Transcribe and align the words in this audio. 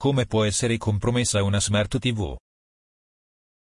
Come 0.00 0.26
può 0.26 0.44
essere 0.44 0.76
compromessa 0.76 1.42
una 1.42 1.58
smart 1.58 1.98
TV? 1.98 2.36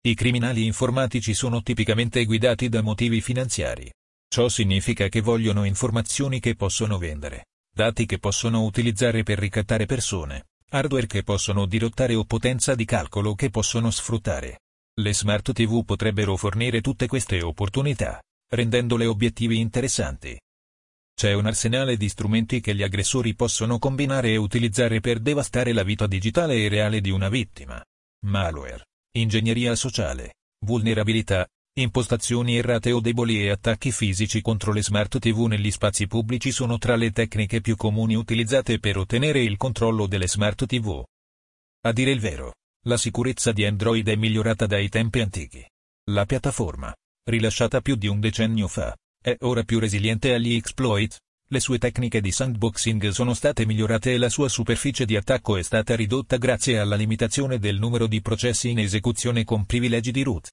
I 0.02 0.14
criminali 0.14 0.64
informatici 0.64 1.34
sono 1.34 1.64
tipicamente 1.64 2.24
guidati 2.24 2.70
da 2.70 2.84
motivi 2.84 3.20
finanziari. 3.20 3.92
Ciò 4.32 4.48
significa 4.48 5.08
che 5.08 5.22
vogliono 5.22 5.64
informazioni 5.64 6.40
che 6.40 6.54
possono 6.54 7.00
vendere, 7.00 7.46
dati 7.74 8.06
che 8.06 8.20
possono 8.20 8.62
utilizzare 8.62 9.24
per 9.24 9.40
ricattare 9.40 9.88
persone, 9.88 10.50
hardware 10.70 11.08
che 11.08 11.24
possono 11.24 11.66
dirottare 11.66 12.14
o 12.14 12.24
potenza 12.26 12.76
di 12.76 12.86
calcolo 12.86 13.34
che 13.34 13.50
possono 13.50 13.90
sfruttare. 13.90 14.60
Le 15.02 15.14
smart 15.16 15.52
TV 15.52 15.84
potrebbero 15.84 16.38
fornire 16.38 16.82
tutte 16.82 17.08
queste 17.08 17.42
opportunità, 17.42 18.22
rendendole 18.52 19.08
obiettivi 19.08 19.58
interessanti. 19.58 20.40
C'è 21.20 21.34
un 21.34 21.48
arsenale 21.48 21.98
di 21.98 22.08
strumenti 22.08 22.62
che 22.62 22.74
gli 22.74 22.82
aggressori 22.82 23.36
possono 23.36 23.78
combinare 23.78 24.30
e 24.30 24.38
utilizzare 24.38 25.02
per 25.02 25.20
devastare 25.20 25.74
la 25.74 25.84
vita 25.84 26.08
digitale 26.08 26.56
e 26.56 26.70
reale 26.70 27.02
di 27.02 27.10
una 27.10 27.28
vittima. 27.28 27.84
Malware, 28.26 28.86
ingegneria 29.18 29.76
sociale, 29.76 30.36
vulnerabilità, 30.66 31.46
impostazioni 31.78 32.56
errate 32.56 32.94
o 32.94 33.02
deboli 33.02 33.44
e 33.44 33.50
attacchi 33.50 33.92
fisici 33.92 34.40
contro 34.40 34.72
le 34.72 34.82
smart 34.82 35.20
TV 35.20 35.40
negli 35.48 35.72
spazi 35.72 36.08
pubblici 36.08 36.54
sono 36.54 36.78
tra 36.78 36.96
le 36.96 37.12
tecniche 37.12 37.60
più 37.60 37.76
comuni 37.76 38.16
utilizzate 38.16 38.80
per 38.80 38.96
ottenere 38.96 39.42
il 39.42 39.58
controllo 39.58 40.08
delle 40.08 40.30
smart 40.30 40.66
TV. 40.66 41.04
A 41.82 41.92
dire 41.92 42.12
il 42.12 42.22
vero, 42.22 42.54
la 42.86 42.96
sicurezza 42.96 43.52
di 43.52 43.66
Android 43.66 44.08
è 44.08 44.16
migliorata 44.16 44.66
dai 44.68 44.88
tempi 44.88 45.20
antichi. 45.20 45.70
La 46.12 46.26
piattaforma, 46.26 46.96
rilasciata 47.26 47.82
più 47.82 47.96
di 47.96 48.08
un 48.08 48.22
decennio 48.22 48.70
fa, 48.70 48.96
è 49.22 49.36
ora 49.42 49.64
più 49.64 49.80
resiliente 49.80 50.34
agli 50.34 50.54
exploit, 50.54 51.18
le 51.52 51.60
sue 51.60 51.80
tecniche 51.80 52.22
di 52.22 52.32
sandboxing 52.32 53.10
sono 53.10 53.34
state 53.34 53.66
migliorate 53.66 54.14
e 54.14 54.18
la 54.18 54.30
sua 54.30 54.48
superficie 54.48 55.06
di 55.06 55.16
attacco 55.16 55.58
è 55.58 55.64
stata 55.64 55.96
ridotta 55.96 56.38
grazie 56.38 56.78
alla 56.78 56.96
limitazione 56.96 57.58
del 57.58 57.80
numero 57.80 58.06
di 58.06 58.22
processi 58.22 58.70
in 58.70 58.78
esecuzione 58.78 59.44
con 59.44 59.66
privilegi 59.66 60.12
di 60.12 60.22
root. 60.22 60.50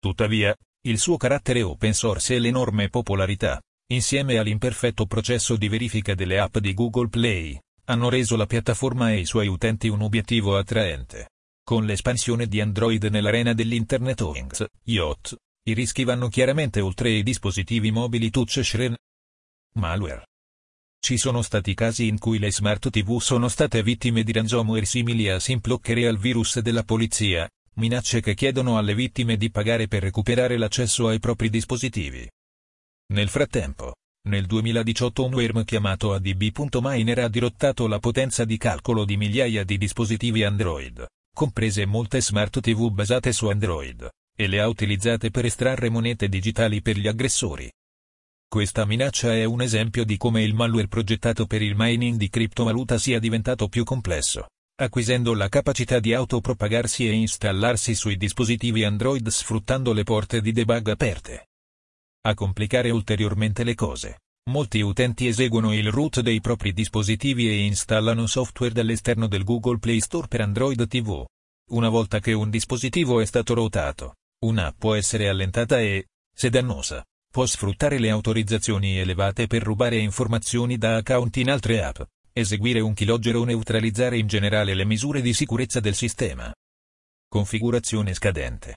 Tuttavia, 0.00 0.56
il 0.86 0.98
suo 0.98 1.18
carattere 1.18 1.62
open 1.62 1.92
source 1.92 2.34
e 2.34 2.38
l'enorme 2.38 2.88
popolarità, 2.88 3.60
insieme 3.92 4.38
all'imperfetto 4.38 5.04
processo 5.04 5.56
di 5.56 5.68
verifica 5.68 6.14
delle 6.14 6.38
app 6.38 6.56
di 6.56 6.72
Google 6.72 7.08
Play, 7.08 7.58
hanno 7.84 8.08
reso 8.08 8.36
la 8.36 8.46
piattaforma 8.46 9.12
e 9.12 9.20
i 9.20 9.26
suoi 9.26 9.46
utenti 9.46 9.88
un 9.88 10.00
obiettivo 10.00 10.56
attraente. 10.56 11.28
Con 11.62 11.84
l'espansione 11.84 12.46
di 12.46 12.60
Android 12.62 13.04
nell'arena 13.04 13.52
dell'Internet 13.52 14.16
Things, 14.16 14.64
IoT, 14.84 15.36
i 15.66 15.72
rischi 15.72 16.04
vanno 16.04 16.28
chiaramente 16.28 16.80
oltre 16.80 17.08
i 17.08 17.22
dispositivi 17.22 17.90
mobili 17.90 18.28
touchscreen. 18.28 18.94
Malware. 19.76 20.26
Ci 21.00 21.16
sono 21.16 21.40
stati 21.40 21.72
casi 21.72 22.06
in 22.06 22.18
cui 22.18 22.38
le 22.38 22.52
smart 22.52 22.90
TV 22.90 23.18
sono 23.18 23.48
state 23.48 23.82
vittime 23.82 24.24
di 24.24 24.32
ransomware 24.32 24.84
simili 24.84 25.30
a 25.30 25.38
Simplocker 25.38 25.96
e 25.96 26.06
al 26.06 26.18
virus 26.18 26.58
della 26.58 26.82
polizia, 26.82 27.48
minacce 27.76 28.20
che 28.20 28.34
chiedono 28.34 28.76
alle 28.76 28.94
vittime 28.94 29.38
di 29.38 29.50
pagare 29.50 29.88
per 29.88 30.02
recuperare 30.02 30.58
l'accesso 30.58 31.08
ai 31.08 31.18
propri 31.18 31.48
dispositivi. 31.48 32.28
Nel 33.14 33.30
frattempo, 33.30 33.94
nel 34.28 34.44
2018 34.44 35.24
un 35.24 35.32
worm 35.32 35.64
chiamato 35.64 36.12
ADB.miner 36.12 37.20
ha 37.20 37.28
dirottato 37.28 37.86
la 37.86 37.98
potenza 37.98 38.44
di 38.44 38.58
calcolo 38.58 39.06
di 39.06 39.16
migliaia 39.16 39.64
di 39.64 39.78
dispositivi 39.78 40.44
Android, 40.44 41.06
comprese 41.34 41.86
molte 41.86 42.20
smart 42.20 42.60
TV 42.60 42.90
basate 42.90 43.32
su 43.32 43.48
Android 43.48 44.10
e 44.36 44.46
le 44.46 44.60
ha 44.60 44.68
utilizzate 44.68 45.30
per 45.30 45.44
estrarre 45.44 45.88
monete 45.88 46.28
digitali 46.28 46.82
per 46.82 46.96
gli 46.96 47.06
aggressori. 47.06 47.70
Questa 48.48 48.84
minaccia 48.84 49.34
è 49.34 49.44
un 49.44 49.62
esempio 49.62 50.04
di 50.04 50.16
come 50.16 50.42
il 50.42 50.54
malware 50.54 50.86
progettato 50.86 51.46
per 51.46 51.60
il 51.60 51.74
mining 51.76 52.16
di 52.16 52.28
criptovaluta 52.28 52.98
sia 52.98 53.18
diventato 53.18 53.68
più 53.68 53.84
complesso, 53.84 54.46
acquisendo 54.76 55.34
la 55.34 55.48
capacità 55.48 55.98
di 55.98 56.14
autopropagarsi 56.14 57.08
e 57.08 57.12
installarsi 57.12 57.94
sui 57.94 58.16
dispositivi 58.16 58.84
Android 58.84 59.26
sfruttando 59.28 59.92
le 59.92 60.04
porte 60.04 60.40
di 60.40 60.52
debug 60.52 60.88
aperte. 60.88 61.48
A 62.26 62.34
complicare 62.34 62.90
ulteriormente 62.90 63.64
le 63.64 63.74
cose, 63.74 64.20
molti 64.50 64.80
utenti 64.80 65.26
eseguono 65.26 65.74
il 65.74 65.90
root 65.90 66.20
dei 66.20 66.40
propri 66.40 66.72
dispositivi 66.72 67.48
e 67.48 67.64
installano 67.64 68.26
software 68.26 68.72
dall'esterno 68.72 69.26
del 69.26 69.44
Google 69.44 69.78
Play 69.78 70.00
Store 70.00 70.28
per 70.28 70.40
Android 70.40 70.86
TV. 70.86 71.24
Una 71.70 71.88
volta 71.88 72.20
che 72.20 72.32
un 72.32 72.50
dispositivo 72.50 73.20
è 73.20 73.24
stato 73.24 73.54
rotato, 73.54 74.14
Un'app 74.44 74.76
può 74.78 74.94
essere 74.94 75.28
allentata 75.28 75.80
e, 75.80 76.08
se 76.30 76.50
dannosa, 76.50 77.02
può 77.32 77.46
sfruttare 77.46 77.98
le 77.98 78.10
autorizzazioni 78.10 78.98
elevate 78.98 79.46
per 79.46 79.62
rubare 79.62 79.96
informazioni 79.96 80.76
da 80.76 80.96
account 80.96 81.38
in 81.38 81.48
altre 81.48 81.82
app, 81.82 82.02
eseguire 82.30 82.80
un 82.80 82.92
keylogger 82.92 83.36
o 83.36 83.44
neutralizzare 83.44 84.18
in 84.18 84.26
generale 84.26 84.74
le 84.74 84.84
misure 84.84 85.22
di 85.22 85.32
sicurezza 85.32 85.80
del 85.80 85.94
sistema. 85.94 86.52
Configurazione 87.26 88.12
scadente. 88.12 88.76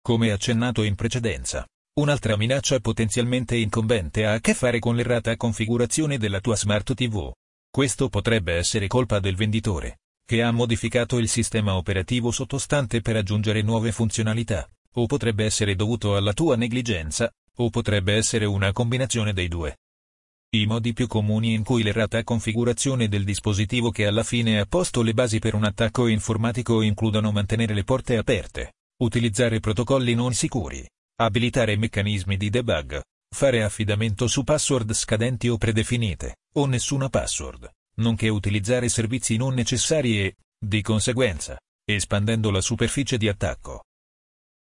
Come 0.00 0.30
accennato 0.30 0.84
in 0.84 0.94
precedenza, 0.94 1.66
un'altra 1.98 2.36
minaccia 2.36 2.78
potenzialmente 2.78 3.56
incombente 3.56 4.24
ha 4.24 4.34
a 4.34 4.40
che 4.40 4.54
fare 4.54 4.78
con 4.78 4.94
l'errata 4.94 5.36
configurazione 5.36 6.18
della 6.18 6.40
tua 6.40 6.54
smart 6.54 6.94
TV. 6.94 7.32
Questo 7.68 8.08
potrebbe 8.08 8.54
essere 8.54 8.86
colpa 8.86 9.18
del 9.18 9.34
venditore, 9.34 9.98
che 10.24 10.40
ha 10.40 10.52
modificato 10.52 11.18
il 11.18 11.28
sistema 11.28 11.74
operativo 11.74 12.30
sottostante 12.30 13.00
per 13.00 13.16
aggiungere 13.16 13.60
nuove 13.60 13.90
funzionalità, 13.90 14.68
o 14.94 15.06
potrebbe 15.06 15.44
essere 15.44 15.74
dovuto 15.74 16.16
alla 16.16 16.32
tua 16.32 16.56
negligenza, 16.56 17.30
o 17.56 17.70
potrebbe 17.70 18.14
essere 18.14 18.44
una 18.44 18.72
combinazione 18.72 19.32
dei 19.32 19.48
due. 19.48 19.76
I 20.54 20.66
modi 20.66 20.92
più 20.92 21.08
comuni 21.08 21.52
in 21.52 21.64
cui 21.64 21.82
l'errata 21.82 22.22
configurazione 22.22 23.08
del 23.08 23.24
dispositivo 23.24 23.90
che 23.90 24.06
alla 24.06 24.22
fine 24.22 24.60
ha 24.60 24.66
posto 24.66 25.02
le 25.02 25.12
basi 25.12 25.40
per 25.40 25.54
un 25.54 25.64
attacco 25.64 26.06
informatico 26.06 26.80
includono 26.80 27.32
mantenere 27.32 27.74
le 27.74 27.82
porte 27.82 28.16
aperte, 28.16 28.74
utilizzare 29.02 29.58
protocolli 29.58 30.14
non 30.14 30.32
sicuri, 30.32 30.86
abilitare 31.16 31.76
meccanismi 31.76 32.36
di 32.36 32.50
debug, 32.50 33.00
fare 33.34 33.64
affidamento 33.64 34.28
su 34.28 34.44
password 34.44 34.92
scadenti 34.92 35.48
o 35.48 35.56
predefinite, 35.56 36.36
o 36.54 36.66
nessuna 36.66 37.08
password, 37.08 37.68
nonché 37.96 38.28
utilizzare 38.28 38.88
servizi 38.88 39.36
non 39.36 39.54
necessari 39.54 40.20
e, 40.20 40.36
di 40.56 40.82
conseguenza, 40.82 41.58
espandendo 41.84 42.52
la 42.52 42.60
superficie 42.60 43.18
di 43.18 43.26
attacco. 43.26 43.82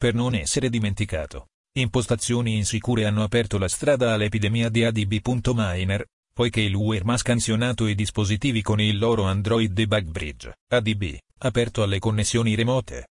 Per 0.02 0.14
non 0.14 0.34
essere 0.34 0.68
dimenticato, 0.68 1.50
impostazioni 1.78 2.56
insicure 2.56 3.06
hanno 3.06 3.22
aperto 3.22 3.56
la 3.56 3.68
strada 3.68 4.12
all'epidemia 4.12 4.68
di 4.68 4.82
ADB.miner, 4.82 6.04
poiché 6.34 6.60
il 6.60 6.74
UERM 6.74 7.10
ha 7.10 7.16
scansionato 7.16 7.86
i 7.86 7.94
dispositivi 7.94 8.62
con 8.62 8.80
il 8.80 8.98
loro 8.98 9.26
Android 9.26 9.70
Debug 9.70 10.10
Bridge, 10.10 10.56
ADB, 10.72 11.18
aperto 11.38 11.84
alle 11.84 12.00
connessioni 12.00 12.56
remote. 12.56 13.10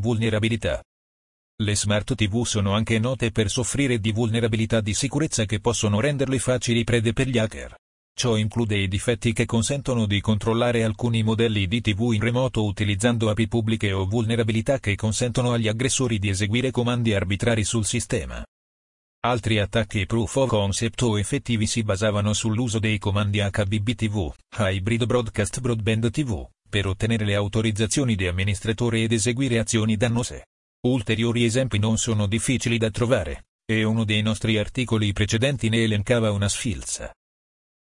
Vulnerabilità. 0.00 0.82
Le 1.62 1.76
smart 1.76 2.14
TV 2.14 2.46
sono 2.46 2.72
anche 2.72 2.98
note 2.98 3.30
per 3.30 3.50
soffrire 3.50 3.98
di 3.98 4.10
vulnerabilità 4.10 4.80
di 4.80 4.94
sicurezza 4.94 5.44
che 5.44 5.60
possono 5.60 6.00
renderle 6.00 6.38
facili 6.38 6.82
prede 6.82 7.12
per 7.12 7.28
gli 7.28 7.36
hacker. 7.36 7.76
Ciò 8.18 8.36
include 8.36 8.78
i 8.78 8.88
difetti 8.88 9.34
che 9.34 9.44
consentono 9.44 10.06
di 10.06 10.22
controllare 10.22 10.82
alcuni 10.84 11.22
modelli 11.22 11.66
di 11.66 11.82
TV 11.82 12.12
in 12.14 12.20
remoto 12.20 12.64
utilizzando 12.64 13.28
API 13.28 13.46
pubbliche 13.46 13.92
o 13.92 14.06
vulnerabilità 14.06 14.78
che 14.78 14.94
consentono 14.94 15.52
agli 15.52 15.68
aggressori 15.68 16.18
di 16.18 16.30
eseguire 16.30 16.70
comandi 16.70 17.12
arbitrari 17.12 17.62
sul 17.62 17.84
sistema. 17.84 18.42
Altri 19.26 19.58
attacchi 19.58 20.06
proof 20.06 20.34
of 20.36 20.48
concept 20.48 21.02
o 21.02 21.18
effettivi 21.18 21.66
si 21.66 21.82
basavano 21.82 22.32
sull'uso 22.32 22.78
dei 22.78 22.96
comandi 22.96 23.38
HBBTV, 23.38 24.32
Hybrid 24.60 25.04
Broadcast 25.04 25.60
Broadband 25.60 26.10
TV, 26.10 26.42
per 26.70 26.86
ottenere 26.86 27.26
le 27.26 27.34
autorizzazioni 27.34 28.14
di 28.14 28.26
amministratore 28.26 29.02
ed 29.02 29.12
eseguire 29.12 29.58
azioni 29.58 29.98
dannose. 29.98 30.46
Ulteriori 30.86 31.44
esempi 31.44 31.78
non 31.78 31.98
sono 31.98 32.26
difficili 32.26 32.78
da 32.78 32.88
trovare, 32.88 33.48
e 33.66 33.84
uno 33.84 34.04
dei 34.04 34.22
nostri 34.22 34.56
articoli 34.56 35.12
precedenti 35.12 35.68
ne 35.68 35.82
elencava 35.82 36.30
una 36.30 36.48
sfilza. 36.48 37.12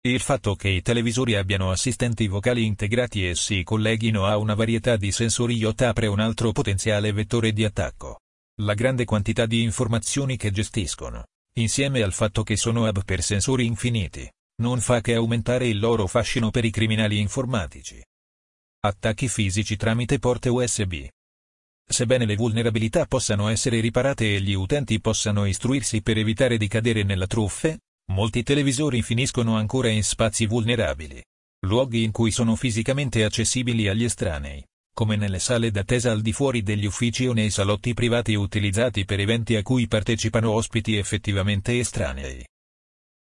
Il 0.03 0.21
fatto 0.21 0.55
che 0.55 0.71
i 0.71 0.81
televisori 0.81 1.35
abbiano 1.35 1.71
assistenti 1.71 2.27
vocali 2.27 2.65
integrati 2.65 3.29
e 3.29 3.35
si 3.35 3.63
colleghino 3.63 4.25
a 4.25 4.39
una 4.39 4.55
varietà 4.55 4.97
di 4.97 5.13
sensori 5.13 5.57
IoT 5.57 5.83
apre 5.83 6.07
un 6.07 6.21
altro 6.21 6.53
potenziale 6.53 7.13
vettore 7.13 7.53
di 7.53 7.67
attacco. 7.67 8.21
La 8.63 8.73
grande 8.73 9.05
quantità 9.05 9.45
di 9.45 9.63
informazioni 9.63 10.39
che 10.39 10.53
gestiscono, 10.53 11.27
insieme 11.57 12.01
al 12.01 12.15
fatto 12.15 12.43
che 12.43 12.57
sono 12.57 12.89
hub 12.89 13.05
per 13.05 13.23
sensori 13.23 13.67
infiniti, 13.67 14.27
non 14.63 14.81
fa 14.81 15.03
che 15.03 15.15
aumentare 15.15 15.69
il 15.69 15.79
loro 15.79 16.07
fascino 16.07 16.49
per 16.49 16.65
i 16.65 16.71
criminali 16.71 17.19
informatici. 17.19 18.03
Attacchi 18.83 19.29
fisici 19.29 19.77
tramite 19.77 20.19
porte 20.19 20.49
USB. 20.49 20.95
Sebbene 21.87 22.25
le 22.25 22.37
vulnerabilità 22.37 23.05
possano 23.05 23.49
essere 23.49 23.81
riparate 23.81 24.35
e 24.35 24.41
gli 24.41 24.55
utenti 24.55 24.99
possano 24.99 25.45
istruirsi 25.45 26.01
per 26.01 26.17
evitare 26.17 26.57
di 26.57 26.69
cadere 26.69 27.03
nella 27.03 27.27
truffe, 27.27 27.81
Molti 28.11 28.43
televisori 28.43 29.03
finiscono 29.03 29.57
ancora 29.57 29.89
in 29.89 30.03
spazi 30.03 30.47
vulnerabili. 30.47 31.23
Luoghi 31.67 32.03
in 32.03 32.11
cui 32.11 32.33
sono 32.33 32.57
fisicamente 32.57 33.23
accessibili 33.23 33.87
agli 33.87 34.03
estranei, 34.03 34.65
come 34.93 35.15
nelle 35.15 35.39
sale 35.39 35.71
d'attesa 35.71 36.11
al 36.11 36.21
di 36.21 36.33
fuori 36.33 36.63
degli 36.63 36.87
uffici 36.87 37.29
o 37.29 37.33
nei 37.33 37.51
salotti 37.51 37.95
privati 37.95 38.35
utilizzati 38.35 39.05
per 39.05 39.21
eventi 39.21 39.55
a 39.55 39.63
cui 39.63 39.87
partecipano 39.87 40.51
ospiti 40.51 40.97
effettivamente 40.97 41.79
estranei. 41.79 42.45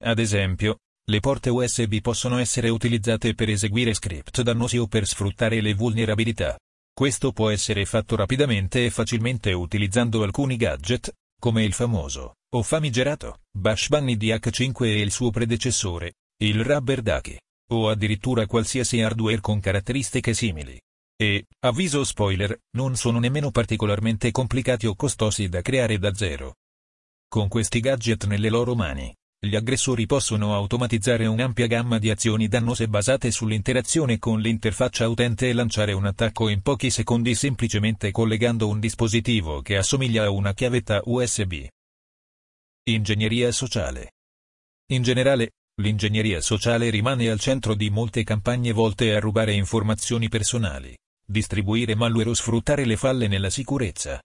Ad 0.04 0.18
esempio, 0.20 0.78
Le 1.08 1.20
porte 1.20 1.50
USB 1.50 2.00
possono 2.00 2.38
essere 2.38 2.68
utilizzate 2.68 3.34
per 3.34 3.48
eseguire 3.48 3.94
script 3.94 4.42
dannosi 4.42 4.76
o 4.76 4.88
per 4.88 5.06
sfruttare 5.06 5.60
le 5.60 5.72
vulnerabilità. 5.72 6.58
Questo 6.92 7.30
può 7.30 7.50
essere 7.50 7.84
fatto 7.84 8.16
rapidamente 8.16 8.84
e 8.84 8.90
facilmente 8.90 9.52
utilizzando 9.52 10.24
alcuni 10.24 10.56
gadget, 10.56 11.12
come 11.38 11.62
il 11.62 11.74
famoso, 11.74 12.34
o 12.56 12.62
famigerato, 12.62 13.40
Bash 13.52 13.88
Bunny 13.90 14.16
DH5 14.16 14.84
e 14.84 15.00
il 15.00 15.10
suo 15.10 15.30
predecessore, 15.30 16.14
il 16.38 16.64
Rubber 16.64 17.02
Ducky, 17.02 17.36
o 17.72 17.90
addirittura 17.90 18.46
qualsiasi 18.46 19.02
hardware 19.02 19.40
con 19.40 19.60
caratteristiche 19.60 20.32
simili. 20.32 20.80
E, 21.18 21.44
avviso 21.60 22.02
spoiler, 22.02 22.58
non 22.76 22.96
sono 22.96 23.18
nemmeno 23.18 23.50
particolarmente 23.50 24.30
complicati 24.30 24.86
o 24.86 24.94
costosi 24.94 25.50
da 25.50 25.60
creare 25.60 25.98
da 25.98 26.14
zero. 26.14 26.54
Con 27.28 27.48
questi 27.48 27.80
gadget 27.80 28.24
nelle 28.24 28.48
loro 28.48 28.74
mani, 28.74 29.14
gli 29.38 29.54
aggressori 29.54 30.06
possono 30.06 30.54
automatizzare 30.54 31.26
un'ampia 31.26 31.66
gamma 31.66 31.98
di 31.98 32.08
azioni 32.08 32.48
dannose 32.48 32.88
basate 32.88 33.30
sull'interazione 33.30 34.18
con 34.18 34.40
l'interfaccia 34.40 35.06
utente 35.06 35.50
e 35.50 35.52
lanciare 35.52 35.92
un 35.92 36.06
attacco 36.06 36.48
in 36.48 36.62
pochi 36.62 36.88
secondi 36.88 37.34
semplicemente 37.34 38.10
collegando 38.12 38.66
un 38.66 38.80
dispositivo 38.80 39.60
che 39.60 39.76
assomiglia 39.76 40.24
a 40.24 40.30
una 40.30 40.54
chiavetta 40.54 41.02
USB. 41.04 41.66
Ingegneria 42.88 43.50
sociale. 43.50 44.12
In 44.92 45.02
generale, 45.02 45.54
l'ingegneria 45.82 46.40
sociale 46.40 46.88
rimane 46.88 47.28
al 47.28 47.40
centro 47.40 47.74
di 47.74 47.90
molte 47.90 48.22
campagne 48.22 48.70
volte 48.70 49.12
a 49.12 49.18
rubare 49.18 49.54
informazioni 49.54 50.28
personali, 50.28 50.96
distribuire 51.26 51.96
malware 51.96 52.28
o 52.28 52.34
sfruttare 52.34 52.84
le 52.84 52.96
falle 52.96 53.26
nella 53.26 53.50
sicurezza. 53.50 54.22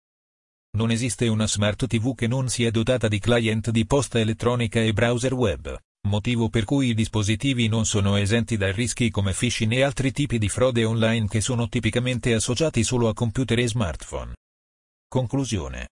Non 0.77 0.91
esiste 0.91 1.27
una 1.27 1.47
smart 1.47 1.87
TV 1.87 2.13
che 2.13 2.27
non 2.27 2.49
sia 2.49 2.69
dotata 2.69 3.07
di 3.07 3.17
client 3.17 3.71
di 3.71 3.87
posta 3.87 4.19
elettronica 4.19 4.79
e 4.79 4.93
browser 4.93 5.33
web, 5.33 5.75
motivo 6.07 6.49
per 6.49 6.63
cui 6.63 6.89
i 6.89 6.93
dispositivi 6.93 7.67
non 7.67 7.87
sono 7.87 8.15
esenti 8.15 8.57
da 8.57 8.71
rischi 8.71 9.09
come 9.09 9.33
phishing 9.33 9.71
e 9.71 9.81
altri 9.81 10.11
tipi 10.11 10.37
di 10.37 10.49
frode 10.49 10.85
online 10.85 11.27
che 11.27 11.41
sono 11.41 11.67
tipicamente 11.67 12.31
associati 12.35 12.83
solo 12.83 13.07
a 13.07 13.15
computer 13.15 13.57
e 13.57 13.67
smartphone. 13.67 14.35
Conclusione. 15.07 15.87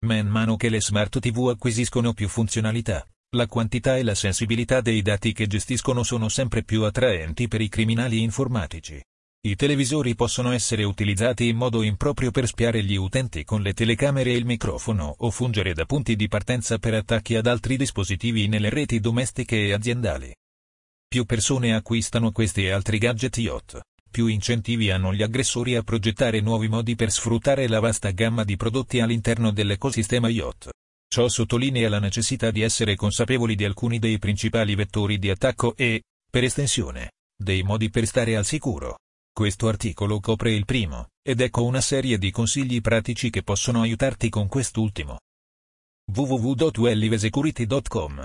Man 0.00 0.28
mano 0.28 0.56
che 0.56 0.68
le 0.68 0.80
smart 0.80 1.18
TV 1.18 1.48
acquisiscono 1.48 2.12
più 2.12 2.28
funzionalità, 2.28 3.04
la 3.30 3.48
quantità 3.48 3.96
e 3.96 4.04
la 4.04 4.14
sensibilità 4.14 4.80
dei 4.80 5.02
dati 5.02 5.32
che 5.32 5.48
gestiscono 5.48 6.04
sono 6.04 6.28
sempre 6.28 6.62
più 6.62 6.84
attraenti 6.84 7.48
per 7.48 7.60
i 7.60 7.68
criminali 7.68 8.22
informatici. 8.22 9.02
I 9.40 9.56
televisori 9.56 10.14
possono 10.14 10.52
essere 10.52 10.84
utilizzati 10.84 11.48
in 11.48 11.56
modo 11.56 11.82
improprio 11.82 12.30
per 12.30 12.46
spiare 12.46 12.84
gli 12.84 12.94
utenti 12.94 13.42
con 13.42 13.60
le 13.60 13.72
telecamere 13.72 14.30
e 14.30 14.36
il 14.36 14.44
microfono 14.44 15.16
o 15.18 15.30
fungere 15.32 15.74
da 15.74 15.84
punti 15.84 16.14
di 16.14 16.28
partenza 16.28 16.78
per 16.78 16.94
attacchi 16.94 17.34
ad 17.34 17.48
altri 17.48 17.76
dispositivi 17.76 18.46
nelle 18.46 18.70
reti 18.70 19.00
domestiche 19.00 19.66
e 19.66 19.72
aziendali. 19.72 20.32
Più 21.08 21.24
persone 21.24 21.74
acquistano 21.74 22.30
questi 22.30 22.66
e 22.66 22.70
altri 22.70 22.98
gadget 22.98 23.36
yacht, 23.38 23.80
più 24.18 24.26
incentivi 24.26 24.90
hanno 24.90 25.14
gli 25.14 25.22
aggressori 25.22 25.76
a 25.76 25.84
progettare 25.84 26.40
nuovi 26.40 26.66
modi 26.66 26.96
per 26.96 27.12
sfruttare 27.12 27.68
la 27.68 27.78
vasta 27.78 28.10
gamma 28.10 28.42
di 28.42 28.56
prodotti 28.56 28.98
all'interno 28.98 29.52
dell'ecosistema 29.52 30.28
yacht. 30.28 30.70
Ciò 31.08 31.28
sottolinea 31.28 31.88
la 31.88 32.00
necessità 32.00 32.50
di 32.50 32.62
essere 32.62 32.96
consapevoli 32.96 33.54
di 33.54 33.64
alcuni 33.64 34.00
dei 34.00 34.18
principali 34.18 34.74
vettori 34.74 35.20
di 35.20 35.30
attacco 35.30 35.76
e, 35.76 36.02
per 36.28 36.42
estensione, 36.42 37.12
dei 37.40 37.62
modi 37.62 37.90
per 37.90 38.08
stare 38.08 38.34
al 38.34 38.44
sicuro. 38.44 38.98
Questo 39.32 39.68
articolo 39.68 40.18
copre 40.18 40.52
il 40.52 40.64
primo, 40.64 41.10
ed 41.22 41.40
ecco 41.40 41.62
una 41.62 41.80
serie 41.80 42.18
di 42.18 42.32
consigli 42.32 42.80
pratici 42.80 43.30
che 43.30 43.44
possono 43.44 43.82
aiutarti 43.82 44.30
con 44.30 44.48
quest'ultimo. 44.48 45.20
www.wellivesecurity.com 46.12 48.24